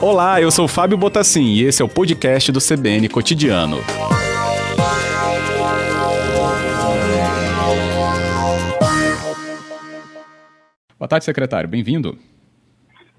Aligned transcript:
Olá, 0.00 0.40
eu 0.40 0.50
sou 0.50 0.66
Fábio 0.66 0.96
Botassin 0.96 1.44
e 1.44 1.62
esse 1.62 1.82
é 1.82 1.84
o 1.84 1.88
podcast 1.88 2.50
do 2.50 2.58
CBN 2.58 3.08
Cotidiano. 3.08 3.76
Boa 10.98 11.08
tarde, 11.08 11.24
secretário. 11.24 11.68
Bem-vindo. 11.68 12.18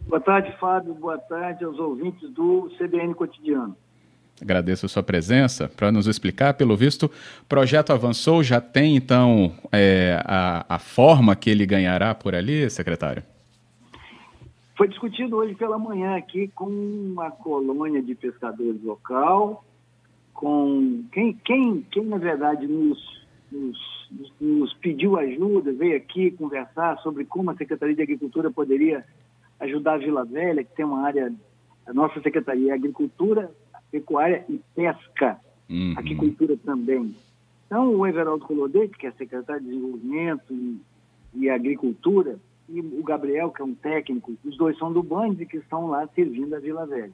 Boa 0.02 0.20
tarde, 0.20 0.54
Fábio. 0.60 0.94
Boa 0.94 1.18
tarde 1.18 1.64
aos 1.64 1.80
ouvintes 1.80 2.30
do 2.32 2.70
CBN 2.78 3.14
Cotidiano. 3.14 3.78
Agradeço 4.42 4.86
a 4.86 4.90
sua 4.90 5.04
presença 5.04 5.70
para 5.70 5.92
nos 5.92 6.08
explicar. 6.08 6.56
Pelo 6.56 6.76
visto, 6.76 7.06
o 7.06 7.46
projeto 7.48 7.94
avançou, 7.94 8.44
já 8.44 8.60
tem 8.60 8.98
então 8.98 9.54
é, 9.72 10.22
a, 10.26 10.66
a 10.68 10.80
forma 10.80 11.36
que 11.36 11.50
ele 11.50 11.66
ganhará 11.66 12.14
por 12.14 12.36
ali, 12.36 12.70
secretário? 12.70 13.24
Foi 14.82 14.88
discutido 14.88 15.36
hoje 15.36 15.53
pela 15.53 15.77
manhã 15.77 16.16
aqui 16.16 16.48
com 16.55 16.66
uma 16.66 17.30
colônia 17.30 18.02
de 18.02 18.16
pescadores 18.16 18.81
local, 18.81 19.63
com 20.34 21.03
quem, 21.12 21.34
quem, 21.45 21.85
quem 21.91 22.03
na 22.03 22.17
verdade 22.17 22.66
nos, 22.66 23.27
nos, 23.52 23.77
nos 24.41 24.73
pediu 24.73 25.20
ajuda, 25.20 25.72
veio 25.72 25.95
aqui 25.95 26.31
conversar 26.31 26.98
sobre 27.03 27.25
como 27.25 27.52
a 27.52 27.55
Secretaria 27.55 27.94
de 27.94 28.02
Agricultura 28.02 28.49
poderia 28.49 29.05
ajudar 29.59 29.94
a 29.94 29.98
Vila 29.99 30.25
Velha, 30.25 30.63
que 30.63 30.75
tem 30.75 30.84
uma 30.84 31.05
área, 31.05 31.31
a 31.86 31.94
nossa 31.94 32.20
Secretaria 32.20 32.72
é 32.72 32.73
Agricultura, 32.73 33.52
Pecuária 33.91 34.44
e 34.50 34.59
Pesca, 34.75 35.39
uhum. 35.70 35.94
Agricultura 35.95 36.58
também. 36.58 37.16
Então, 37.67 37.98
o 37.98 38.08
Everaldo 38.08 38.48
Colodete, 38.48 38.98
que 38.98 39.05
é 39.05 39.11
secretário 39.11 39.61
de 39.61 39.67
Desenvolvimento 39.67 40.52
e, 40.52 40.81
e 41.36 41.50
Agricultura, 41.52 42.39
e 42.73 42.80
o 42.80 43.03
Gabriel, 43.03 43.52
que 43.52 43.61
é 43.61 43.66
um 43.66 43.75
técnico, 43.75 44.34
os 44.43 44.57
dois 44.57 44.77
são 44.77 44.91
do 44.91 45.03
Band 45.03 45.35
que 45.35 45.57
estão 45.57 45.88
lá 45.88 46.07
servindo 46.16 46.55
a 46.55 46.59
Vila 46.59 46.85
Velha. 46.85 47.11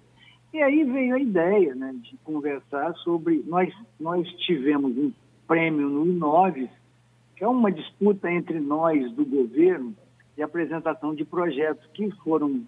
E 0.54 0.62
aí 0.62 0.84
veio 0.84 1.16
a 1.16 1.20
ideia 1.20 1.76
né, 1.76 1.94
de 2.02 2.16
conversar 2.24 2.94
sobre. 2.98 3.44
Nós, 3.46 3.74
nós 4.00 4.28
tivemos 4.46 4.98
um 4.98 5.12
prêmio 5.48 5.90
no 5.90 6.06
Inoves, 6.06 6.70
que 7.36 7.44
é 7.44 7.48
uma 7.48 7.72
disputa 7.72 8.32
entre 8.32 8.60
nós 8.60 9.12
do 9.14 9.26
governo 9.26 9.94
de 10.36 10.44
apresentação 10.44 11.14
de 11.14 11.26
projetos 11.26 11.86
que 11.94 12.10
foram 12.24 12.64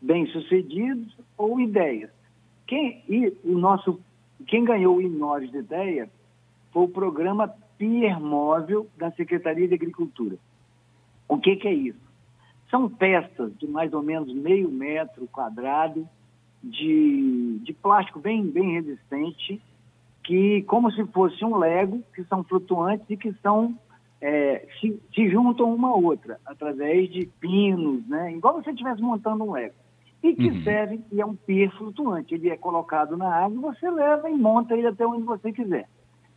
bem-sucedidos 0.00 1.16
ou 1.36 1.60
ideias. 1.60 2.10
Quem, 2.66 3.02
e 3.08 3.32
o 3.44 3.58
nosso, 3.58 3.98
quem 4.46 4.64
ganhou 4.64 4.96
o 4.96 5.02
Inoves 5.02 5.50
de 5.50 5.58
ideia 5.58 6.08
foi 6.72 6.84
o 6.84 6.88
programa 6.88 7.48
Pier 7.78 8.20
Móvel 8.20 8.86
da 8.96 9.10
Secretaria 9.12 9.66
de 9.66 9.74
Agricultura. 9.74 10.36
O 11.28 11.38
que, 11.38 11.56
que 11.56 11.68
é 11.68 11.74
isso? 11.74 12.07
São 12.70 12.88
peças 12.88 13.56
de 13.58 13.66
mais 13.66 13.92
ou 13.92 14.02
menos 14.02 14.32
meio 14.34 14.70
metro 14.70 15.26
quadrado 15.28 16.06
de, 16.62 17.58
de 17.62 17.72
plástico 17.72 18.18
bem, 18.18 18.44
bem 18.46 18.72
resistente, 18.72 19.60
que 20.22 20.62
como 20.62 20.90
se 20.92 21.04
fosse 21.06 21.44
um 21.44 21.56
lego, 21.56 22.02
que 22.14 22.22
são 22.24 22.44
flutuantes 22.44 23.08
e 23.08 23.16
que 23.16 23.32
são 23.42 23.74
é, 24.20 24.66
se, 24.80 25.00
se, 25.14 25.30
juntam 25.30 25.72
uma 25.72 25.88
a 25.88 25.94
outra 25.94 26.40
através 26.44 27.08
de 27.10 27.26
pinos, 27.40 28.06
né? 28.08 28.32
igual 28.32 28.54
você 28.54 28.70
estivesse 28.70 29.00
montando 29.00 29.44
um 29.44 29.52
lego. 29.52 29.74
E 30.20 30.34
que 30.34 30.48
uhum. 30.48 30.62
serve, 30.64 31.00
e 31.12 31.20
é 31.20 31.24
um 31.24 31.36
pier 31.36 31.70
flutuante. 31.76 32.34
Ele 32.34 32.50
é 32.50 32.56
colocado 32.56 33.16
na 33.16 33.32
água, 33.32 33.72
você 33.72 33.88
leva 33.88 34.28
e 34.28 34.34
monta 34.34 34.76
ele 34.76 34.88
até 34.88 35.06
onde 35.06 35.22
você 35.22 35.52
quiser. 35.52 35.88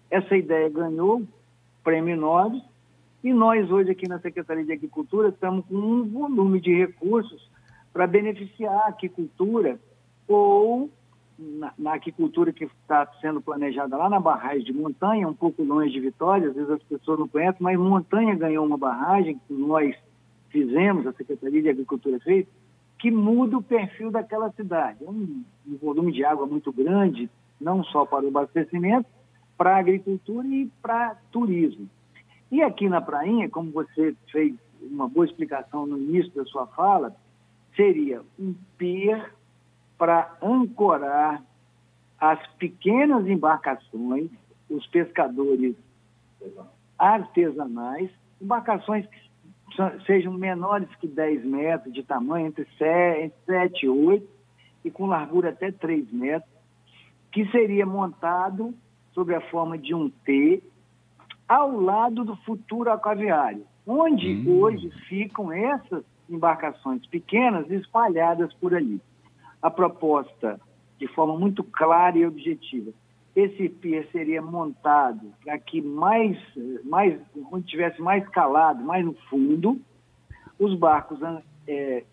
Essa 0.10 0.38
ideia 0.38 0.70
ganhou 0.70 1.24
prêmio 1.84 2.16
Nobel 2.16 2.62
e 3.24 3.34
nós, 3.34 3.70
hoje, 3.70 3.92
aqui 3.92 4.08
na 4.08 4.20
Secretaria 4.20 4.64
de 4.64 4.74
Agricultura, 4.74 5.30
estamos 5.30 5.66
com 5.66 5.76
um 5.76 6.04
volume 6.10 6.60
de 6.60 6.76
recursos 6.76 7.50
para 7.94 8.08
beneficiar 8.08 8.74
a 8.74 8.88
aquicultura 8.88 9.80
ou 10.28 10.90
na, 11.38 11.74
na 11.78 11.94
aquicultura 11.94 12.52
que 12.52 12.66
está 12.66 13.06
sendo 13.20 13.42
planejada 13.42 13.98
lá 13.98 14.10
na 14.10 14.20
barragem 14.20 14.64
de 14.64 14.74
Montanha, 14.74 15.28
um 15.28 15.34
pouco 15.34 15.64
longe 15.64 15.92
de 15.92 16.00
Vitória, 16.00 16.50
às 16.50 16.56
vezes 16.56 16.70
as 16.70 16.84
pessoas 16.84 17.20
não 17.20 17.28
conhecem, 17.28 17.58
mas 17.60 17.78
Montanha 17.78 18.36
ganhou 18.36 18.66
uma 18.66 18.78
barragem 18.78 19.40
que 19.48 19.54
nós 19.54 19.96
fizemos, 20.50 21.06
a 21.06 21.14
Secretaria 21.14 21.62
de 21.62 21.70
Agricultura 21.70 22.20
fez, 22.20 22.46
que 22.98 23.10
muda 23.10 23.58
o 23.58 23.64
perfil 23.64 24.12
daquela 24.12 24.52
cidade. 24.52 25.04
É 25.04 25.10
um, 25.10 25.44
um 25.68 25.78
volume 25.78 26.12
de 26.12 26.24
água 26.24 26.46
muito 26.46 26.72
grande, 26.72 27.30
não 27.60 27.84
só 27.84 28.06
para 28.06 28.26
o 28.26 28.28
abastecimento, 28.28 29.08
para 29.58 29.76
a 29.76 29.80
agricultura 29.80 30.48
e 30.48 30.70
para 30.82 31.16
turismo. 31.32 31.88
E 32.52 32.62
aqui 32.62 32.90
na 32.90 33.00
Prainha, 33.00 33.50
como 33.50 33.72
você 33.72 34.14
fez 34.30 34.54
uma 34.82 35.08
boa 35.08 35.26
explicação 35.26 35.86
no 35.86 35.98
início 35.98 36.32
da 36.34 36.44
sua 36.46 36.68
fala, 36.68 37.16
seria 37.76 38.22
um 38.38 38.54
pier 38.78 39.34
para 39.98 40.36
ancorar 40.42 41.42
as 42.20 42.46
pequenas 42.58 43.26
embarcações, 43.26 44.30
os 44.70 44.86
pescadores 44.88 45.76
artesanais, 47.00 48.12
embarcações 48.42 49.06
que 49.08 50.06
sejam 50.06 50.34
menores 50.34 50.90
que 51.00 51.08
10 51.08 51.46
metros 51.46 51.94
de 51.94 52.04
tamanho, 52.04 52.48
entre 52.48 52.68
7 52.78 53.86
e 53.86 53.90
8, 53.90 54.28
e 54.84 54.92
com 54.92 55.06
largura 55.06 55.50
até 55.50 55.72
3 55.72 56.12
metros, 56.12 56.52
que 57.32 57.50
seria 57.50 57.86
montado 57.86 58.74
sob 59.14 59.34
a 59.34 59.42
forma 59.50 59.78
de 59.78 59.94
um 59.96 60.10
T, 60.10 60.62
ao 61.48 61.80
lado 61.80 62.24
do 62.24 62.36
futuro 62.38 62.92
aquaviário, 62.92 63.66
onde 63.86 64.28
hum. 64.28 64.60
hoje 64.60 64.90
ficam 65.08 65.52
essas 65.52 66.04
embarcações 66.30 67.06
pequenas 67.08 67.70
espalhadas 67.70 68.54
por 68.54 68.74
ali. 68.74 69.02
A 69.62 69.70
proposta, 69.70 70.60
de 70.98 71.08
forma 71.08 71.38
muito 71.38 71.64
clara 71.64 72.18
e 72.18 72.26
objetiva, 72.26 72.92
esse 73.36 73.70
pier 73.70 74.08
seria 74.12 74.42
montado 74.42 75.34
para 75.44 75.58
que 75.58 75.82
mais, 75.82 76.38
mais, 76.84 77.20
onde 77.52 77.68
tivesse 77.68 78.02
mais 78.02 78.28
calado, 78.30 78.84
mais 78.84 79.06
no 79.06 79.14
fundo, 79.30 79.80
os 80.60 80.74
barcos 80.76 81.20
é, 81.68 82.04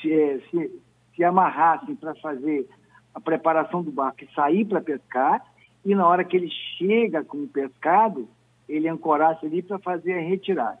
se, 0.00 0.12
é, 0.12 0.40
se, 0.50 0.82
se 1.14 1.24
amarrassem 1.24 1.94
para 1.94 2.14
fazer 2.16 2.68
a 3.14 3.20
preparação 3.20 3.82
do 3.82 3.92
barco 3.92 4.24
e 4.24 4.34
sair 4.34 4.64
para 4.64 4.80
pescar, 4.80 5.44
e 5.84 5.94
na 5.94 6.06
hora 6.06 6.24
que 6.24 6.36
ele 6.36 6.50
chega 6.78 7.22
com 7.22 7.38
o 7.38 7.48
pescado, 7.48 8.28
ele 8.68 8.88
ancorasse 8.88 9.44
ali 9.44 9.62
para 9.62 9.78
fazer 9.78 10.14
a 10.14 10.20
retirada. 10.20 10.78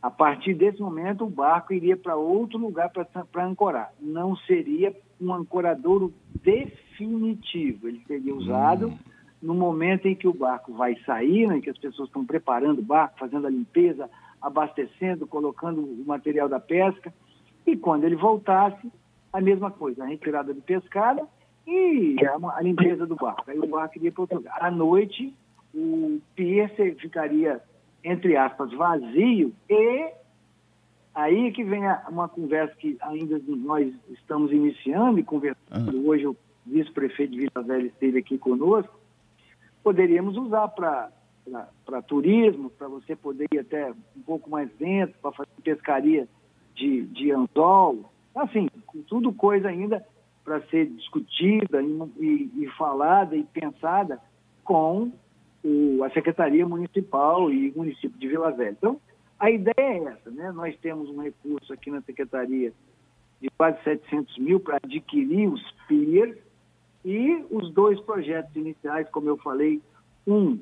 A 0.00 0.10
partir 0.10 0.54
desse 0.54 0.80
momento, 0.80 1.24
o 1.24 1.30
barco 1.30 1.72
iria 1.72 1.96
para 1.96 2.14
outro 2.14 2.58
lugar 2.58 2.90
para 2.90 3.44
ancorar. 3.44 3.92
Não 4.00 4.36
seria 4.36 4.94
um 5.20 5.32
ancoradouro 5.32 6.14
definitivo. 6.42 7.88
Ele 7.88 8.00
seria 8.06 8.34
usado 8.34 8.88
hum. 8.88 8.98
no 9.42 9.54
momento 9.54 10.06
em 10.06 10.14
que 10.14 10.28
o 10.28 10.34
barco 10.34 10.72
vai 10.72 10.94
sair, 11.04 11.48
né, 11.48 11.58
em 11.58 11.60
que 11.60 11.70
as 11.70 11.78
pessoas 11.78 12.08
estão 12.08 12.24
preparando 12.24 12.78
o 12.78 12.84
barco, 12.84 13.18
fazendo 13.18 13.48
a 13.48 13.50
limpeza, 13.50 14.08
abastecendo, 14.40 15.26
colocando 15.26 15.80
o 15.80 16.04
material 16.06 16.48
da 16.48 16.60
pesca. 16.60 17.12
E 17.66 17.76
quando 17.76 18.04
ele 18.04 18.14
voltasse, 18.14 18.88
a 19.32 19.40
mesma 19.40 19.72
coisa, 19.72 20.04
a 20.04 20.06
retirada 20.06 20.54
de 20.54 20.60
pescada 20.60 21.26
e 21.66 22.16
a, 22.24 22.56
a 22.56 22.62
limpeza 22.62 23.06
do 23.06 23.16
barco. 23.16 23.50
Aí 23.50 23.58
o 23.58 23.66
barco 23.66 23.98
iria 23.98 24.12
para 24.12 24.22
outro 24.22 24.36
lugar. 24.36 24.56
À 24.60 24.70
noite, 24.70 25.34
o 25.74 26.20
pier 26.34 26.70
ficaria, 26.98 27.60
entre 28.04 28.36
aspas, 28.36 28.72
vazio 28.72 29.52
e 29.68 30.10
aí 31.14 31.50
que 31.52 31.64
vem 31.64 31.82
uma 32.08 32.28
conversa 32.28 32.74
que 32.76 32.96
ainda 33.00 33.40
nós 33.46 33.92
estamos 34.10 34.52
iniciando 34.52 35.18
e 35.18 35.24
conversando. 35.24 35.58
Ah. 35.70 36.08
Hoje 36.08 36.26
o 36.26 36.36
vice-prefeito 36.64 37.32
de 37.32 37.38
Vila 37.38 37.64
Velha 37.64 37.86
esteve 37.86 38.18
aqui 38.18 38.38
conosco. 38.38 38.98
Poderíamos 39.82 40.36
usar 40.36 40.68
para 40.68 41.10
para 41.84 42.02
turismo, 42.02 42.70
para 42.70 42.88
você 42.88 43.14
poder 43.14 43.46
ir 43.52 43.60
até 43.60 43.92
um 44.16 44.22
pouco 44.24 44.50
mais 44.50 44.68
dentro, 44.80 45.14
para 45.22 45.30
fazer 45.30 45.48
pescaria 45.62 46.26
de, 46.74 47.02
de 47.02 47.30
anzol. 47.30 48.10
Assim, 48.34 48.68
tudo 49.06 49.32
coisa 49.32 49.68
ainda 49.68 50.04
para 50.46 50.60
ser 50.68 50.86
discutida 50.86 51.82
e, 51.82 51.98
e, 52.20 52.62
e 52.62 52.68
falada 52.78 53.36
e 53.36 53.42
pensada 53.42 54.20
com 54.62 55.12
o, 55.64 56.04
a 56.04 56.10
Secretaria 56.10 56.66
Municipal 56.66 57.50
e 57.50 57.70
o 57.70 57.78
município 57.78 58.16
de 58.16 58.28
Vila 58.28 58.52
Velha. 58.52 58.70
Então, 58.70 59.00
a 59.40 59.50
ideia 59.50 59.74
é 59.76 60.04
essa, 60.04 60.30
né? 60.30 60.52
Nós 60.52 60.76
temos 60.78 61.10
um 61.10 61.20
recurso 61.20 61.72
aqui 61.72 61.90
na 61.90 62.00
Secretaria 62.00 62.72
de 63.42 63.50
quase 63.58 63.82
700 63.82 64.38
mil 64.38 64.60
para 64.60 64.76
adquirir 64.76 65.48
os 65.48 65.60
PIERs 65.88 66.38
e 67.04 67.44
os 67.50 67.72
dois 67.72 68.00
projetos 68.00 68.54
iniciais, 68.54 69.08
como 69.10 69.28
eu 69.28 69.36
falei, 69.38 69.82
um 70.26 70.58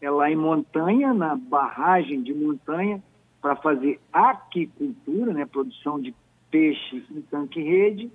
é 0.00 0.10
lá 0.10 0.30
em 0.30 0.36
Montanha, 0.36 1.14
na 1.14 1.34
barragem 1.34 2.22
de 2.22 2.34
Montanha, 2.34 3.02
para 3.40 3.56
fazer 3.56 4.00
aquicultura, 4.12 5.32
né? 5.32 5.46
produção 5.46 6.00
de 6.00 6.14
peixe 6.50 7.04
em 7.10 7.20
tanque-rede, 7.22 8.10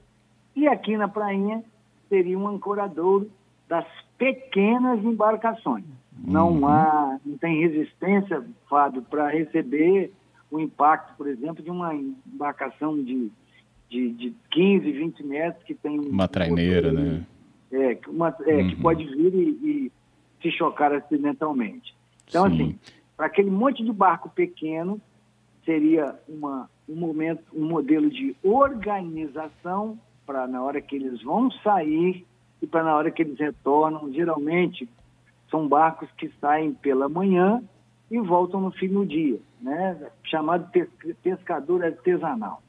e 0.56 0.68
aqui 0.68 0.96
na 0.98 1.08
Prainha 1.08 1.64
seria 2.10 2.38
um 2.38 2.48
ancoradouro 2.48 3.30
das 3.68 3.86
pequenas 4.18 5.04
embarcações. 5.04 5.86
Não 6.18 6.52
uhum. 6.52 6.68
há, 6.68 7.20
não 7.26 7.38
tem 7.38 7.60
resistência, 7.62 8.44
Fábio, 8.70 9.02
para 9.02 9.30
receber 9.30 10.12
o 10.52 10.60
impacto, 10.60 11.16
por 11.18 11.28
exemplo, 11.28 11.64
de 11.64 11.72
uma 11.72 11.94
embarcação 11.96 12.96
de, 12.96 13.32
de, 13.90 14.12
de 14.12 14.34
15, 14.52 14.92
20 14.92 15.24
metros 15.26 15.64
que 15.64 15.74
tem... 15.74 16.00
Uma 16.00 16.28
traineira, 16.28 16.90
um 16.90 16.94
né? 16.94 17.26
É, 17.72 17.98
uma, 18.08 18.36
é 18.46 18.56
uhum. 18.56 18.70
que 18.70 18.76
pode 18.76 19.04
vir 19.04 19.34
e, 19.34 19.50
e, 19.50 19.92
se 20.42 20.52
chocar 20.52 20.94
acidentalmente. 20.94 21.96
Então, 22.28 22.48
Sim. 22.48 22.54
assim, 22.54 22.80
para 23.18 23.26
aquele 23.26 23.50
monte 23.50 23.84
de 23.84 23.92
barco 23.92 24.30
pequeno, 24.30 25.02
seria 25.66 26.16
uma, 26.30 26.70
um 26.88 26.96
momento, 26.96 27.44
um 27.54 27.68
modelo 27.68 28.10
de 28.10 28.36
organização 28.44 29.98
para 30.26 30.48
na 30.48 30.62
hora 30.62 30.82
que 30.82 30.96
eles 30.96 31.22
vão 31.22 31.52
sair 31.52 32.26
e 32.62 32.68
para 32.68 32.84
na 32.84 32.96
hora 32.96 33.12
que 33.12 33.22
eles 33.22 33.38
retornam. 33.38 34.12
Geralmente 34.12 34.90
são 35.50 35.68
barcos 35.68 36.10
que 36.18 36.32
saem 36.42 36.74
pela 36.74 37.08
manhã 37.08 37.64
e 38.10 38.20
voltam 38.20 38.62
no 38.62 38.72
fim 38.72 38.88
do 38.88 39.06
dia, 39.06 39.40
né? 39.62 39.98
chamado 40.24 40.70
pescador 41.22 41.84
artesanal. 41.84 42.62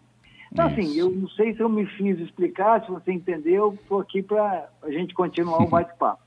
Então, 0.53 0.67
assim, 0.67 0.83
Isso. 0.83 0.91
assim, 0.91 0.99
eu 1.01 1.11
não 1.11 1.29
sei 1.31 1.55
se 1.55 1.61
eu 1.61 1.69
me 1.69 1.85
fiz 1.85 2.19
explicar, 2.21 2.85
se 2.85 2.91
você 2.91 3.13
entendeu, 3.13 3.75
estou 3.75 4.01
aqui 4.01 4.23
para 4.23 4.69
a 4.83 4.91
gente 4.91 5.13
continuar 5.13 5.63
o 5.63 5.69
bate-papo. 5.69 6.23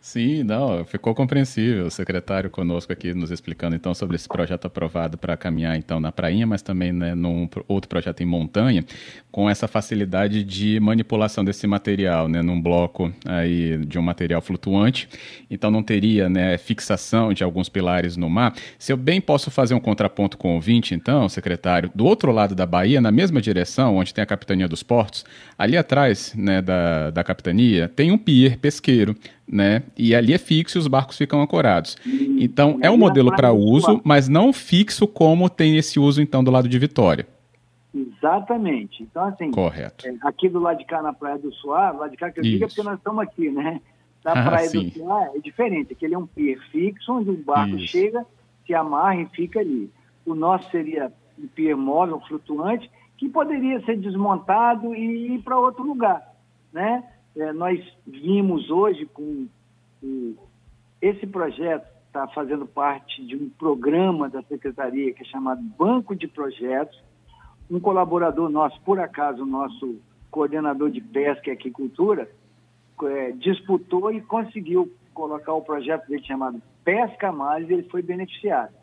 Sim, 0.00 0.42
não, 0.42 0.84
ficou 0.84 1.14
compreensível. 1.14 1.86
O 1.86 1.90
secretário 1.90 2.50
conosco 2.50 2.92
aqui 2.92 3.14
nos 3.14 3.30
explicando 3.30 3.76
então 3.76 3.94
sobre 3.94 4.16
esse 4.16 4.28
projeto 4.28 4.66
aprovado 4.66 5.16
para 5.16 5.36
caminhar 5.36 5.76
então 5.76 6.00
na 6.00 6.10
prainha, 6.10 6.46
mas 6.46 6.62
também 6.62 6.92
né, 6.92 7.14
num 7.14 7.48
outro 7.68 7.88
projeto 7.88 8.20
em 8.22 8.26
montanha, 8.26 8.84
com 9.30 9.48
essa 9.48 9.68
facilidade 9.68 10.42
de 10.42 10.80
manipulação 10.80 11.44
desse 11.44 11.66
material, 11.66 12.28
né, 12.28 12.42
num 12.42 12.60
bloco 12.60 13.12
aí 13.24 13.78
de 13.86 13.98
um 13.98 14.02
material 14.02 14.42
flutuante. 14.42 15.08
Então 15.50 15.70
não 15.70 15.82
teria, 15.82 16.28
né, 16.28 16.58
fixação 16.58 17.32
de 17.32 17.44
alguns 17.44 17.68
pilares 17.68 18.16
no 18.16 18.28
mar. 18.28 18.54
Se 18.78 18.92
eu 18.92 18.96
bem 18.96 19.20
posso 19.20 19.50
fazer 19.50 19.74
um 19.74 19.80
contraponto 19.80 20.36
com 20.36 20.52
o 20.52 20.54
ouvinte, 20.54 20.94
então, 20.94 21.28
secretário, 21.28 21.90
do 21.94 22.04
outro 22.04 22.32
lado 22.32 22.54
da 22.54 22.66
Bahia, 22.66 23.00
na 23.00 23.12
mesma 23.12 23.40
direção, 23.40 23.96
onde 23.96 24.12
tem 24.12 24.22
a 24.22 24.26
capitania 24.26 24.66
dos 24.66 24.82
portos, 24.82 25.24
ali 25.56 25.76
atrás, 25.76 26.34
né, 26.36 26.60
da, 26.60 27.10
da 27.10 27.22
capitania, 27.22 27.88
tem 27.88 28.10
um 28.10 28.18
pier 28.18 28.58
pesqueiro 28.58 29.16
né? 29.52 29.82
E 29.98 30.14
ali 30.14 30.32
é 30.32 30.38
fixo 30.38 30.78
e 30.78 30.80
os 30.80 30.88
barcos 30.88 31.18
ficam 31.18 31.42
ancorados. 31.42 31.98
Então, 32.06 32.78
é 32.80 32.90
um 32.90 32.96
modelo 32.96 33.30
para 33.36 33.52
uso, 33.52 34.00
mas 34.02 34.26
não 34.26 34.50
fixo 34.50 35.06
como 35.06 35.50
tem 35.50 35.76
esse 35.76 36.00
uso, 36.00 36.22
então, 36.22 36.42
do 36.42 36.50
lado 36.50 36.66
de 36.66 36.78
Vitória. 36.78 37.26
Exatamente. 37.94 39.02
Então, 39.02 39.26
assim, 39.26 39.50
Correto. 39.50 40.08
É, 40.08 40.14
aqui 40.22 40.48
do 40.48 40.58
lado 40.58 40.78
de 40.78 40.86
cá, 40.86 41.02
na 41.02 41.12
Praia 41.12 41.38
do 41.38 41.52
Suá, 41.52 41.90
lá 41.90 42.08
de 42.08 42.16
cá 42.16 42.30
que 42.30 42.40
eu 42.40 42.44
digo 42.44 42.64
é 42.64 42.66
porque 42.66 42.82
nós 42.82 42.96
estamos 42.96 43.22
aqui, 43.22 43.50
né? 43.50 43.82
Na 44.24 44.32
ah, 44.32 44.42
Praia 44.44 44.68
sim. 44.68 44.88
do 44.88 44.94
Suá 44.94 45.30
é 45.34 45.38
diferente. 45.38 45.92
Aquele 45.92 46.14
é 46.14 46.18
um 46.18 46.26
pier 46.26 46.58
fixo, 46.70 47.12
onde 47.12 47.28
o 47.28 47.36
barco 47.36 47.76
Isso. 47.76 47.88
chega, 47.88 48.24
se 48.66 48.72
amarra 48.72 49.16
e 49.16 49.26
fica 49.26 49.60
ali. 49.60 49.90
O 50.24 50.34
nosso 50.34 50.70
seria 50.70 51.12
um 51.38 51.46
pier 51.46 51.76
móvel, 51.76 52.22
flutuante, 52.26 52.90
que 53.18 53.28
poderia 53.28 53.84
ser 53.84 53.98
desmontado 53.98 54.94
e 54.94 55.34
ir 55.34 55.42
para 55.42 55.58
outro 55.58 55.84
lugar, 55.84 56.34
né? 56.72 57.04
É, 57.36 57.52
nós 57.52 57.80
vimos 58.06 58.70
hoje 58.70 59.06
com 59.06 59.46
o, 60.02 60.36
esse 61.00 61.26
projeto 61.26 61.86
está 62.06 62.28
fazendo 62.28 62.66
parte 62.66 63.24
de 63.24 63.34
um 63.34 63.48
programa 63.48 64.28
da 64.28 64.42
secretaria 64.42 65.14
que 65.14 65.22
é 65.22 65.24
chamado 65.24 65.62
Banco 65.62 66.14
de 66.14 66.28
Projetos. 66.28 67.02
Um 67.70 67.80
colaborador 67.80 68.50
nosso, 68.50 68.78
por 68.82 69.00
acaso, 69.00 69.46
nosso 69.46 69.98
coordenador 70.30 70.90
de 70.90 71.00
pesca 71.00 71.48
e 71.48 71.52
aquicultura, 71.52 72.30
é, 73.02 73.32
disputou 73.32 74.12
e 74.12 74.20
conseguiu 74.20 74.92
colocar 75.14 75.54
o 75.54 75.62
projeto 75.62 76.06
dele 76.06 76.22
chamado 76.22 76.62
Pesca 76.84 77.32
Mais 77.32 77.68
e 77.68 77.72
ele 77.72 77.82
foi 77.84 78.02
beneficiado. 78.02 78.74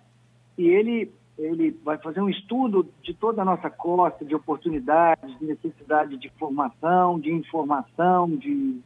E 0.57 0.67
ele 0.67 1.11
ele 1.39 1.71
vai 1.83 1.97
fazer 1.97 2.21
um 2.21 2.29
estudo 2.29 2.87
de 3.01 3.13
toda 3.13 3.41
a 3.41 3.45
nossa 3.45 3.69
costa, 3.69 4.25
de 4.25 4.35
oportunidades, 4.35 5.39
de 5.39 5.45
necessidade 5.45 6.17
de 6.17 6.29
formação, 6.37 7.19
de 7.19 7.31
informação, 7.31 8.29
de 8.35 8.79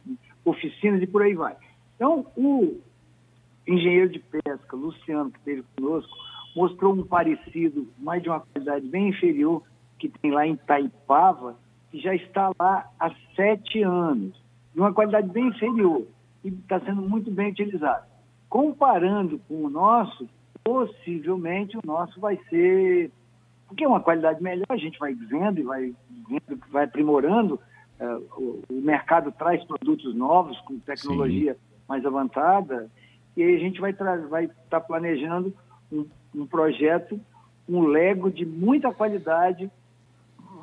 oficinas 0.44 1.02
e 1.02 1.06
por 1.06 1.22
aí 1.22 1.34
vai. 1.34 1.56
Então, 1.96 2.26
o 2.36 2.78
engenheiro 3.66 4.08
de 4.08 4.20
pesca, 4.20 4.76
Luciano, 4.76 5.30
que 5.30 5.38
esteve 5.38 5.64
conosco, 5.76 6.12
mostrou 6.54 6.94
um 6.94 7.02
parecido, 7.02 7.88
mas 7.98 8.22
de 8.22 8.28
uma 8.28 8.40
qualidade 8.40 8.86
bem 8.86 9.08
inferior, 9.08 9.62
que 9.98 10.08
tem 10.08 10.30
lá 10.30 10.46
em 10.46 10.56
Taipava, 10.56 11.56
que 11.90 11.98
já 11.98 12.14
está 12.14 12.52
lá 12.58 12.88
há 13.00 13.10
sete 13.34 13.82
anos, 13.82 14.40
de 14.72 14.80
uma 14.80 14.92
qualidade 14.92 15.28
bem 15.28 15.48
inferior, 15.48 16.06
e 16.44 16.48
está 16.48 16.78
sendo 16.80 17.02
muito 17.02 17.30
bem 17.30 17.50
utilizado. 17.50 18.06
Comparando 18.48 19.40
com 19.48 19.64
o 19.64 19.70
nosso, 19.70 20.28
possivelmente 20.64 21.76
o 21.76 21.82
nosso 21.84 22.18
vai 22.18 22.38
ser, 22.48 23.10
porque 23.68 23.84
é 23.84 23.88
uma 23.88 24.00
qualidade 24.00 24.42
melhor, 24.42 24.66
a 24.70 24.76
gente 24.76 24.98
vai 24.98 25.14
vendo 25.14 25.60
e 25.60 25.62
vai 25.62 25.94
vendo, 26.28 26.60
vai 26.70 26.84
aprimorando, 26.84 27.60
o, 28.36 28.62
o, 28.68 28.80
mercado 28.80 29.30
traz 29.32 29.62
produtos 29.64 30.14
novos 30.14 30.58
com 30.60 30.78
tecnologia 30.80 31.54
Sim. 31.54 31.60
mais 31.88 32.04
avançada, 32.04 32.90
e 33.36 33.42
aí 33.42 33.56
a 33.56 33.58
gente 33.58 33.80
vai 33.80 33.90
estar 33.90 34.16
vai 34.26 34.48
tá 34.68 34.80
planejando 34.80 35.54
um, 35.92 36.06
um 36.34 36.46
projeto, 36.46 37.20
um 37.68 37.82
Lego 37.82 38.30
de 38.30 38.44
muita 38.44 38.92
qualidade 38.92 39.70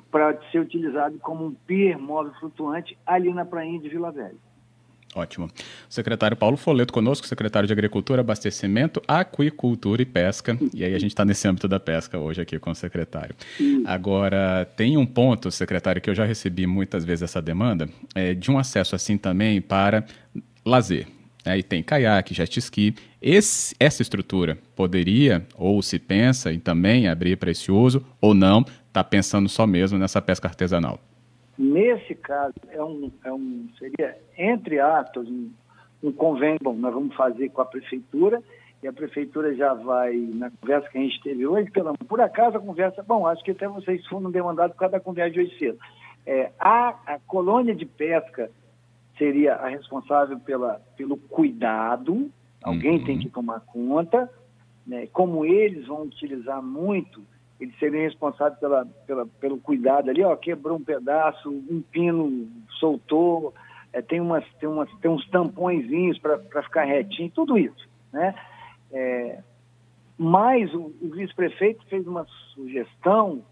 para 0.10 0.38
ser 0.52 0.60
utilizado 0.60 1.18
como 1.20 1.46
um 1.46 1.54
pier 1.54 1.98
móvel 1.98 2.34
flutuante 2.40 2.98
ali 3.06 3.34
na 3.34 3.46
prainha 3.46 3.80
de 3.80 3.88
Vila 3.88 4.12
Velha. 4.12 4.36
Ótimo. 5.14 5.48
O 5.48 5.94
secretário 5.94 6.38
Paulo 6.38 6.56
Foleto 6.56 6.94
conosco, 6.94 7.28
secretário 7.28 7.68
de 7.68 7.74
Agricultura, 7.74 8.22
Abastecimento, 8.22 9.02
Aquicultura 9.08 10.02
e 10.02 10.06
Pesca. 10.06 10.58
E 10.74 10.86
aí 10.86 10.96
a 10.96 11.00
gente 11.00 11.12
está 11.12 11.26
nesse 11.26 11.48
âmbito 11.48 11.68
da 11.68 11.80
pesca 11.80 12.18
hoje 12.18 12.42
aqui 12.42 12.58
com 12.58 12.72
o 12.72 12.76
secretário. 12.76 13.36
Agora, 13.86 14.66
tem 14.78 14.98
um 14.98 15.06
ponto, 15.06 15.52
secretário, 15.52 16.02
que 16.02 16.10
eu 16.10 16.16
já 16.16 16.24
recebi 16.24 16.66
muitas 16.66 17.04
vezes 17.04 17.24
essa 17.24 17.42
demanda, 17.42 17.90
é, 18.16 18.34
de 18.34 18.50
um 18.50 18.58
acesso 18.58 18.96
assim 18.96 19.18
também 19.18 19.60
para 19.60 20.06
lazer. 20.66 21.08
Aí 21.44 21.62
tem 21.62 21.84
caiaque, 21.84 22.34
jet 22.34 22.58
ski. 22.60 22.96
Esse, 23.22 23.76
essa 23.80 24.02
estrutura 24.02 24.58
poderia, 24.76 25.46
ou 25.56 25.82
se 25.82 26.00
pensa 26.00 26.54
em 26.54 26.60
também 26.60 27.08
abrir 27.08 27.36
para 27.36 27.52
esse 27.52 27.72
uso, 27.72 28.06
ou 28.22 28.34
não, 28.34 28.64
está 28.88 29.04
pensando 29.04 29.50
só 29.50 29.68
mesmo 29.68 29.98
nessa 29.98 30.22
pesca 30.22 30.48
artesanal? 30.48 31.00
Nesse 31.62 32.16
caso, 32.16 32.56
é 32.70 32.84
um, 32.84 33.12
é 33.24 33.32
um, 33.32 33.70
seria, 33.78 34.18
entre 34.36 34.80
atos, 34.80 35.30
um, 35.30 35.52
um 36.02 36.12
convênio, 36.12 36.58
bom, 36.60 36.74
nós 36.74 36.92
vamos 36.92 37.16
fazer 37.16 37.50
com 37.50 37.62
a 37.62 37.66
prefeitura, 37.66 38.42
e 38.82 38.88
a 38.88 38.92
prefeitura 38.92 39.54
já 39.54 39.72
vai, 39.76 40.16
na 40.34 40.50
conversa 40.50 40.90
que 40.90 40.98
a 40.98 41.02
gente 41.02 41.22
teve 41.22 41.46
hoje, 41.46 41.70
pela, 41.70 41.94
por 41.94 42.20
acaso 42.20 42.58
a 42.58 42.60
conversa, 42.60 43.04
bom, 43.04 43.28
acho 43.28 43.44
que 43.44 43.52
até 43.52 43.68
vocês 43.68 44.04
foram 44.08 44.32
demandados 44.32 44.74
por 44.74 44.80
causa 44.80 44.94
da 44.94 45.00
conversa 45.00 45.34
de 45.34 45.42
hoje 45.42 45.60
cedo. 45.60 45.78
É, 46.26 46.52
a, 46.60 46.96
a 47.06 47.20
colônia 47.28 47.76
de 47.76 47.86
pesca 47.86 48.50
seria 49.16 49.54
a 49.54 49.68
responsável 49.68 50.40
pela, 50.40 50.82
pelo 50.98 51.16
cuidado, 51.16 52.32
alguém 52.64 52.98
uhum. 52.98 53.06
tem 53.06 53.20
que 53.20 53.30
tomar 53.30 53.60
conta, 53.60 54.28
né? 54.88 55.06
como 55.14 55.46
eles 55.46 55.86
vão 55.86 56.02
utilizar 56.02 56.60
muito 56.60 57.22
ele 57.62 57.74
seria 57.80 58.02
responsável 58.02 58.58
pela, 58.60 58.86
pela, 59.06 59.26
pelo 59.40 59.58
cuidado 59.60 60.10
ali, 60.10 60.24
ó, 60.24 60.36
quebrou 60.36 60.78
um 60.78 60.84
pedaço, 60.84 61.48
um 61.48 61.82
pino 61.92 62.48
soltou, 62.80 63.54
é, 63.94 64.02
tem, 64.02 64.20
umas, 64.20 64.44
tem, 64.60 64.68
umas, 64.68 64.90
tem 65.00 65.12
uns 65.12 65.28
tampõezinhos 65.30 66.18
para 66.18 66.40
ficar 66.64 66.86
retinho, 66.86 67.30
tudo 67.30 67.58
isso, 67.58 67.88
né? 68.12 68.34
É, 68.92 69.40
mas 70.18 70.74
o, 70.74 70.92
o 71.02 71.10
vice-prefeito 71.12 71.86
fez 71.86 72.06
uma 72.08 72.26
sugestão 72.54 73.44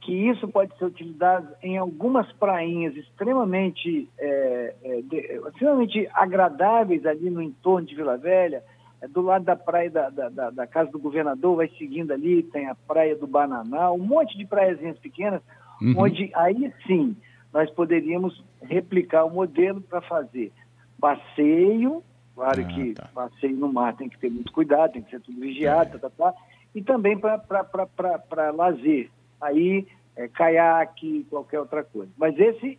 que 0.00 0.12
isso 0.12 0.48
pode 0.48 0.76
ser 0.76 0.86
utilizado 0.86 1.48
em 1.62 1.78
algumas 1.78 2.30
prainhas 2.32 2.96
extremamente, 2.96 4.08
é, 4.18 4.74
é, 4.82 5.02
de, 5.02 5.16
extremamente 5.48 6.08
agradáveis 6.12 7.06
ali 7.06 7.30
no 7.30 7.40
entorno 7.40 7.86
de 7.86 7.94
Vila 7.94 8.16
Velha, 8.18 8.64
é 9.02 9.08
do 9.08 9.20
lado 9.20 9.44
da 9.44 9.56
praia 9.56 9.90
da, 9.90 10.08
da, 10.08 10.28
da, 10.28 10.50
da, 10.50 10.66
casa 10.66 10.90
do 10.92 10.98
governador, 10.98 11.56
vai 11.56 11.68
seguindo 11.76 12.12
ali, 12.12 12.44
tem 12.44 12.68
a 12.68 12.74
praia 12.74 13.16
do 13.16 13.26
Bananal, 13.26 13.96
um 13.96 14.06
monte 14.06 14.38
de 14.38 14.46
praiazinhas 14.46 14.96
pequenas, 14.98 15.42
uhum. 15.80 15.94
onde 15.98 16.30
aí 16.34 16.72
sim 16.86 17.16
nós 17.52 17.68
poderíamos 17.70 18.42
replicar 18.62 19.24
o 19.24 19.30
modelo 19.30 19.80
para 19.80 20.00
fazer 20.02 20.52
passeio, 21.00 22.02
claro 22.32 22.60
ah, 22.60 22.64
que 22.64 22.94
tá. 22.94 23.10
passeio 23.12 23.56
no 23.56 23.72
mar 23.72 23.96
tem 23.96 24.08
que 24.08 24.18
ter 24.18 24.30
muito 24.30 24.52
cuidado, 24.52 24.92
tem 24.92 25.02
que 25.02 25.10
ser 25.10 25.20
tudo 25.20 25.40
vigiado, 25.40 25.96
é. 25.96 25.98
tá, 25.98 26.08
tá, 26.08 26.30
tá, 26.30 26.38
e 26.72 26.80
também 26.80 27.18
para 27.18 28.50
lazer, 28.54 29.10
aí 29.40 29.84
é, 30.14 30.28
caiaque, 30.28 31.26
qualquer 31.28 31.58
outra 31.58 31.82
coisa. 31.82 32.10
Mas 32.16 32.38
esse 32.38 32.78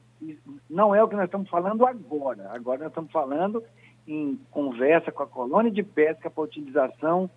não 0.70 0.96
é 0.96 1.03
o 1.03 1.08
que 1.10 1.15
nós 1.18 1.25
estamos 1.25 1.50
falando 1.50 1.86
agora, 1.86 2.50
agora 2.53 2.80
nós 2.80 2.88
estamos 2.88 3.12
falando 3.12 3.62
em 4.07 4.39
conversa 4.51 5.12
com 5.12 5.24
a 5.24 5.27
colônia 5.27 5.72
de 5.72 5.83
pesca 5.83 6.29
para 6.29 6.43
utilização 6.43 7.29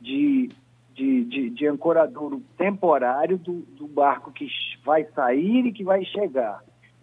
de, 0.00 0.50
de, 0.94 1.24
de, 1.24 1.50
de 1.50 1.66
ancoradouro 1.66 2.42
temporário 2.56 3.38
do, 3.38 3.60
do, 3.76 3.86
barco 3.86 4.32
que 4.32 4.46
vai 4.84 5.04
sair 5.14 5.66
e 5.66 5.72
que 5.72 5.84
vai 5.84 6.04
chegar. 6.04 6.62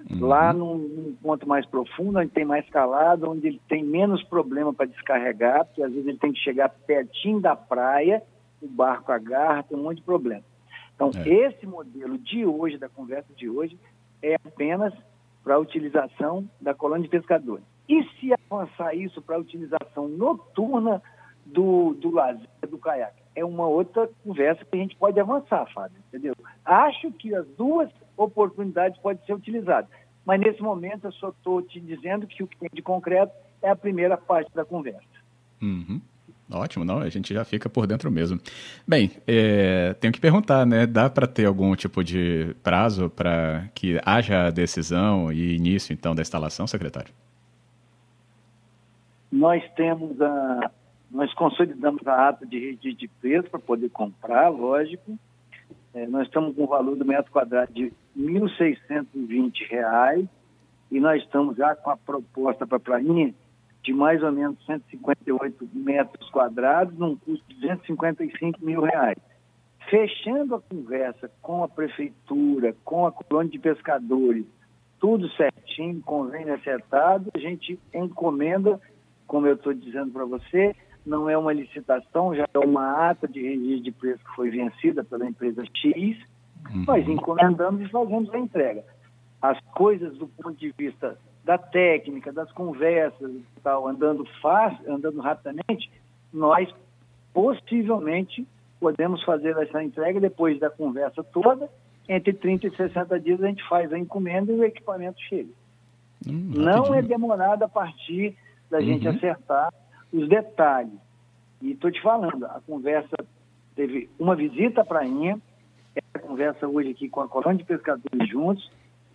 Uhum. 0.10 0.26
Lá 0.26 0.52
num, 0.52 0.78
num, 0.78 1.16
ponto 1.22 1.48
mais 1.48 1.66
profundo, 1.66 2.20
onde 2.20 2.32
tem 2.32 2.46
mais 2.46 2.68
calado, 2.70 3.30
onde 3.30 3.48
ele 3.48 3.62
tem 3.70 3.84
menos 3.84 4.24
problema 4.24 4.74
para 4.74 4.88
descarregar, 4.88 5.66
porque 5.66 5.84
às 5.84 5.92
vezes 5.92 6.08
ele 6.08 6.18
tem 6.18 6.34
que 6.34 6.40
chegar 6.40 6.70
pertinho 6.70 7.40
da 7.40 7.56
praia, 7.56 8.24
o 8.62 8.68
barco 8.68 9.12
agarra, 9.12 9.64
tem 9.64 9.78
um 9.78 9.84
monte 9.84 9.98
de 9.98 10.04
problema. 10.04 10.44
Então, 10.96 11.12
é. 11.16 11.30
esse 11.30 11.66
modelo 11.66 12.18
de 12.18 12.46
hoje, 12.46 12.78
da 12.78 12.90
conversa 12.90 13.32
de 13.36 13.50
hoje, 13.50 13.78
é 14.22 14.36
apenas 14.36 14.94
para 15.44 15.56
a 15.56 15.60
utilização 15.60 16.48
da 16.60 16.74
colônia 16.74 17.04
de 17.04 17.10
pescadores. 17.10 17.66
E 17.92 18.08
se 18.18 18.30
avançar 18.50 18.96
isso 18.96 19.22
para 19.22 19.36
a 19.36 19.40
utilização 19.40 20.08
noturna 20.08 21.04
do, 21.46 21.94
do 21.96 22.10
lazer, 22.10 22.48
do 22.70 22.78
caiaque? 22.78 23.22
É 23.36 23.44
uma 23.44 23.68
outra 23.68 24.10
conversa 24.24 24.64
que 24.64 24.78
a 24.78 24.80
gente 24.80 24.96
pode 24.96 25.20
avançar, 25.20 25.70
Fábio, 25.74 25.98
entendeu? 26.08 26.34
Acho 26.64 27.12
que 27.12 27.36
as 27.36 27.46
duas 27.58 27.90
oportunidades 28.16 28.98
podem 29.02 29.22
ser 29.26 29.34
utilizadas. 29.34 29.90
Mas 30.26 30.40
nesse 30.40 30.62
momento 30.62 31.08
eu 31.08 31.12
só 31.12 31.30
estou 31.30 31.62
te 31.62 31.82
dizendo 31.82 32.26
que 32.28 32.42
o 32.42 32.48
que 32.48 32.58
tem 32.58 32.70
de 32.72 32.82
concreto 32.82 33.34
é 33.62 33.70
a 33.70 33.76
primeira 33.76 34.16
parte 34.16 34.50
da 34.56 34.64
conversa. 34.64 35.02
Uhum. 35.62 36.00
Ótimo, 36.50 36.86
não, 36.86 37.00
a 37.00 37.10
gente 37.10 37.34
já 37.34 37.44
fica 37.44 37.68
por 37.68 37.86
dentro 37.88 38.10
mesmo. 38.10 38.40
Bem, 38.88 39.12
é, 39.28 39.94
tenho 39.96 40.14
que 40.14 40.20
perguntar, 40.22 40.66
né? 40.66 40.88
Dá 40.88 41.10
para 41.10 41.28
ter 41.28 41.46
algum 41.46 41.76
tipo 41.76 42.06
de 42.06 42.56
prazo 42.64 43.10
para 43.10 43.68
que 43.76 44.00
haja 44.06 44.50
decisão 44.50 45.30
e 45.30 45.58
início, 45.58 45.92
então, 45.92 46.16
da 46.16 46.22
instalação, 46.22 46.66
secretário? 46.66 47.14
Nós 49.32 49.64
temos 49.76 50.20
a. 50.22 50.72
Nós 51.10 51.34
consolidamos 51.34 52.06
a 52.08 52.30
ata 52.30 52.46
de 52.46 52.58
registro 52.58 52.94
de 52.94 53.08
preço 53.08 53.50
para 53.50 53.60
poder 53.60 53.90
comprar, 53.90 54.50
lógico. 54.50 55.18
É, 55.94 56.08
nós 56.08 56.28
estamos 56.28 56.56
com 56.56 56.64
o 56.64 56.68
valor 56.68 56.96
do 56.96 57.04
metro 57.04 57.30
quadrado 57.32 57.74
de 57.74 57.92
R$ 58.16 58.18
1.620 58.18 60.30
e 60.90 61.00
nós 61.00 61.22
estamos 61.22 61.58
já 61.58 61.76
com 61.76 61.90
a 61.90 61.98
proposta 61.98 62.66
para 62.66 62.78
a 62.78 62.80
Prainha 62.80 63.34
de 63.84 63.94
mais 63.94 64.22
ou 64.22 64.32
menos 64.32 64.64
158 64.66 65.70
metros 65.74 66.30
quadrados, 66.30 66.98
num 66.98 67.16
custo 67.16 67.44
de 67.48 67.56
255 67.56 68.64
mil 68.64 68.82
reais. 68.82 69.18
Fechando 69.90 70.56
a 70.56 70.62
conversa 70.62 71.32
com 71.42 71.64
a 71.64 71.68
prefeitura, 71.68 72.76
com 72.86 73.06
a 73.06 73.12
colônia 73.12 73.52
de 73.52 73.60
pescadores, 73.60 74.46
tudo 75.00 75.28
certinho, 75.32 76.00
convênio 76.02 76.54
acertado, 76.54 77.32
a 77.34 77.40
gente 77.40 77.80
encomenda, 77.92 78.80
como 79.32 79.48
eu 79.48 79.54
estou 79.54 79.74
dizendo 79.74 80.12
para 80.12 80.26
você, 80.26 80.76
não 81.06 81.30
é 81.30 81.38
uma 81.38 81.54
licitação, 81.54 82.36
já 82.36 82.46
é 82.54 82.60
uma 82.60 83.10
ata 83.10 83.30
de 83.30 83.42
registro 83.42 83.84
de 83.84 83.92
preço 83.94 84.26
que 84.26 84.36
foi 84.36 84.50
vencida 84.50 85.06
pela 85.06 85.26
empresa 85.26 85.64
X, 85.74 86.18
uhum. 86.70 86.84
nós 86.86 87.08
encomendamos 87.08 87.82
e 87.82 87.88
fazemos 87.88 88.30
a 88.34 88.38
entrega. 88.38 88.84
As 89.42 89.58
coisas 89.74 90.18
do 90.18 90.28
ponto 90.28 90.60
de 90.60 90.74
vista 90.78 91.18
da 91.46 91.58
técnica, 91.58 92.34
das 92.34 92.52
conversas 92.52 93.32
e 93.32 93.46
tal, 93.64 93.88
andando 93.88 94.26
fácil, 94.42 94.94
andando 94.94 95.22
rapidamente, 95.22 95.90
nós 96.34 96.68
possivelmente 97.34 98.46
podemos 98.82 99.24
fazer 99.24 99.56
essa 99.60 99.82
entrega 99.82 100.20
depois 100.20 100.60
da 100.60 100.70
conversa 100.70 101.24
toda, 101.24 101.70
entre 102.10 102.34
30 102.34 102.68
e 102.68 102.76
60 102.76 103.18
dias 103.22 103.42
a 103.42 103.48
gente 103.48 103.66
faz 103.70 103.94
a 103.94 103.98
encomenda 103.98 104.52
e 104.52 104.60
o 104.60 104.64
equipamento 104.66 105.22
chega. 105.22 105.54
Hum, 106.28 106.52
Não 106.54 106.94
é 106.94 107.02
demorado 107.02 107.64
a 107.64 107.70
partir 107.70 108.36
da 108.72 108.80
uhum. 108.80 108.86
gente 108.86 109.08
acertar 109.08 109.72
os 110.12 110.28
detalhes. 110.28 110.94
E 111.62 111.72
estou 111.72 111.92
te 111.92 112.02
falando, 112.02 112.46
a 112.46 112.60
conversa 112.66 113.16
teve 113.76 114.10
uma 114.18 114.36
visita 114.36 114.84
para 114.84 115.00
a 115.00 115.02
Prainha, 115.02 115.40
essa 115.96 116.26
conversa 116.26 116.68
hoje 116.68 116.90
aqui 116.90 117.10
com 117.10 117.22
a 117.22 117.28
colônia 117.28 117.58
de 117.58 117.66
pescadores 117.66 118.28
juntos, 118.30 118.72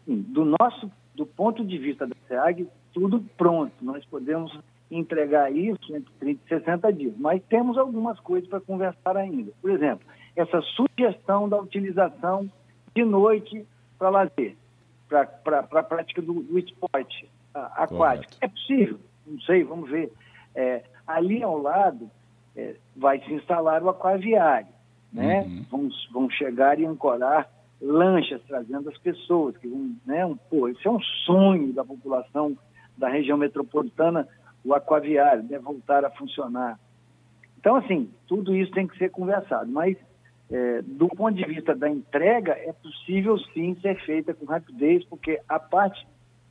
do 0.06 0.44
nosso 0.44 0.90
do 1.14 1.26
ponto 1.26 1.64
de 1.64 1.78
vista 1.78 2.06
da 2.06 2.14
SEAG, 2.28 2.68
tudo 2.92 3.25
pronto. 3.36 3.72
Nós 3.80 4.04
podemos 4.04 4.56
entregar 4.90 5.50
isso 5.50 5.94
entre 5.94 6.12
30 6.20 6.40
e 6.44 6.48
60 6.48 6.92
dias, 6.92 7.14
mas 7.16 7.42
temos 7.48 7.78
algumas 7.78 8.20
coisas 8.20 8.48
para 8.48 8.60
conversar 8.60 9.16
ainda. 9.16 9.50
Por 9.60 9.70
exemplo, 9.70 10.06
essa 10.36 10.60
sugestão 10.60 11.48
da 11.48 11.58
utilização 11.58 12.48
de 12.94 13.04
noite 13.04 13.66
para 13.98 14.10
lazer, 14.10 14.54
para 15.08 15.60
a 15.60 15.82
prática 15.82 16.20
do, 16.20 16.34
do 16.42 16.58
esporte 16.58 17.28
aquático. 17.54 17.96
Correto. 17.96 18.36
É 18.42 18.48
possível? 18.48 18.98
Não 19.26 19.40
sei, 19.40 19.64
vamos 19.64 19.90
ver. 19.90 20.12
É, 20.54 20.83
ali 21.06 21.42
ao 21.42 21.59
lado 21.59 22.11
é, 22.56 22.76
vai 22.97 23.21
se 23.21 23.33
instalar 23.33 23.83
o 23.83 23.88
aquaviário. 23.88 24.68
Né? 25.12 25.42
Uhum. 25.42 25.64
Vamos, 25.71 26.09
vamos 26.12 26.35
chegar 26.35 26.78
e 26.78 26.87
ancorar 26.87 27.49
lanchas 27.80 28.40
trazendo 28.47 28.88
as 28.88 28.99
pessoas, 28.99 29.56
que 29.59 29.68
vão, 29.68 29.95
né, 30.06 30.25
um, 30.25 30.37
pô, 30.37 30.68
esse 30.68 30.87
é 30.87 30.90
um 30.90 31.00
sonho 31.26 31.73
da 31.73 31.85
população 31.85 32.56
da 32.97 33.09
região 33.09 33.37
metropolitana, 33.37 34.26
o 34.64 34.75
aquaviário, 34.75 35.42
né, 35.42 35.59
voltar 35.59 36.04
a 36.04 36.11
funcionar. 36.11 36.78
Então, 37.59 37.76
assim, 37.76 38.11
tudo 38.26 38.56
isso 38.56 38.73
tem 38.73 38.87
que 38.87 38.97
ser 38.97 39.11
conversado, 39.11 39.71
mas 39.71 39.97
é, 40.50 40.83
do 40.83 41.09
ponto 41.09 41.35
de 41.35 41.45
vista 41.45 41.75
da 41.75 41.88
entrega, 41.88 42.52
é 42.52 42.73
possível 42.73 43.37
sim 43.52 43.76
ser 43.80 43.97
feita 44.04 44.33
com 44.33 44.47
rapidez, 44.47 45.04
porque 45.04 45.40
a 45.49 45.59
parte 45.59 46.06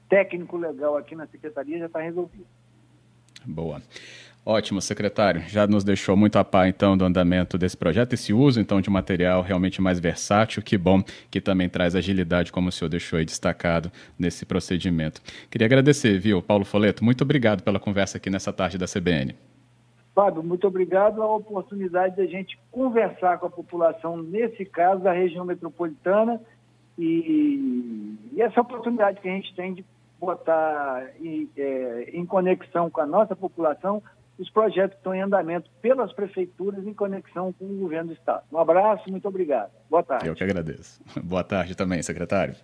técnico-legal 0.10 0.98
aqui 0.98 1.16
na 1.16 1.26
Secretaria 1.28 1.80
já 1.80 1.86
está 1.88 2.00
resolvida. 2.00 2.46
Boa. 3.46 3.82
Ótimo, 4.46 4.80
secretário. 4.80 5.42
Já 5.48 5.66
nos 5.66 5.84
deixou 5.84 6.16
muito 6.16 6.38
a 6.38 6.44
par, 6.44 6.68
então, 6.68 6.96
do 6.96 7.04
andamento 7.04 7.58
desse 7.58 7.76
projeto, 7.76 8.14
esse 8.14 8.32
uso, 8.32 8.62
então, 8.62 8.80
de 8.80 8.92
material 8.92 9.42
realmente 9.42 9.82
mais 9.82 10.00
versátil. 10.00 10.62
Que 10.62 10.78
bom 10.78 11.02
que 11.32 11.42
também 11.42 11.68
traz 11.68 11.96
agilidade, 11.96 12.52
como 12.52 12.70
o 12.70 12.72
senhor 12.72 12.88
deixou 12.88 13.18
aí 13.18 13.26
destacado 13.26 13.92
nesse 14.20 14.46
procedimento. 14.46 15.20
Queria 15.50 15.66
agradecer, 15.66 16.20
viu, 16.20 16.44
Paulo 16.44 16.64
Foleto. 16.64 17.04
Muito 17.04 17.24
obrigado 17.24 17.64
pela 17.64 17.80
conversa 17.80 18.18
aqui 18.18 18.30
nessa 18.30 18.54
tarde 18.54 18.78
da 18.78 18.86
CBN. 18.86 19.36
Fábio, 20.14 20.44
muito 20.44 20.68
obrigado 20.68 21.24
a 21.24 21.36
oportunidade 21.36 22.16
da 22.16 22.26
gente 22.28 22.58
conversar 22.72 23.40
com 23.40 23.48
a 23.48 23.50
população, 23.50 24.16
nesse 24.16 24.64
caso, 24.64 25.02
da 25.02 25.12
região 25.12 25.44
metropolitana, 25.44 26.40
e, 26.98 28.16
e 28.32 28.42
essa 28.42 28.62
oportunidade 28.62 29.20
que 29.20 29.28
a 29.28 29.32
gente 29.32 29.54
tem 29.56 29.74
de 29.74 29.84
botar 30.20 31.10
em, 31.20 31.50
é, 31.58 32.10
em 32.14 32.26
conexão 32.26 32.90
com 32.90 33.02
a 33.02 33.06
nossa 33.06 33.36
população 33.36 34.02
os 34.38 34.50
projetos 34.50 34.96
que 34.96 35.00
estão 35.00 35.16
em 35.16 35.22
andamento 35.22 35.70
pelas 35.82 36.12
prefeituras 36.14 36.86
em 36.86 36.94
conexão 36.94 37.54
com 37.54 37.66
o 37.66 37.78
governo 37.78 38.08
do 38.10 38.14
Estado. 38.14 38.44
Um 38.52 38.58
abraço, 38.58 39.10
muito 39.10 39.28
obrigado. 39.28 39.72
Boa 39.90 40.04
tarde. 40.04 40.28
Eu 40.28 40.36
que 40.36 40.44
agradeço. 40.44 41.02
Boa 41.24 41.44
tarde 41.44 41.76
também, 41.76 42.02
secretário. 42.02 42.56